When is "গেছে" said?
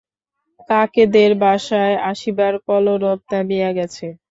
3.77-4.07